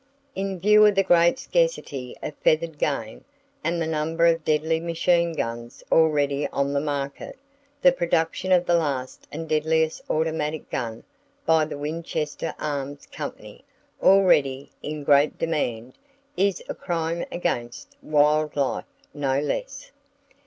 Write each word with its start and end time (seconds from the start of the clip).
In 0.33 0.59
view 0.59 0.83
of 0.87 0.95
the 0.95 1.03
great 1.03 1.37
scarcity 1.37 2.15
of 2.23 2.33
feathered 2.37 2.79
game, 2.79 3.23
and 3.63 3.79
the 3.79 3.85
number 3.85 4.25
of 4.25 4.43
deadly 4.43 4.79
machine 4.79 5.31
guns 5.33 5.83
already 5.91 6.47
on 6.47 6.73
the 6.73 6.79
market, 6.81 7.37
the 7.83 7.91
production 7.91 8.51
of 8.51 8.65
the 8.65 8.73
last 8.73 9.27
and 9.31 9.47
deadliest 9.47 10.01
automatic 10.09 10.71
gun 10.71 11.03
(by 11.45 11.65
the 11.65 11.77
Winchester 11.77 12.55
Arms 12.57 13.05
Company), 13.11 13.63
already 14.01 14.71
in 14.81 15.03
great 15.03 15.37
demand, 15.37 15.93
is 16.35 16.63
a 16.67 16.73
crime 16.73 17.23
against 17.31 17.95
wild 18.01 18.55
life, 18.55 18.85
no 19.13 19.39
less. 19.39 19.91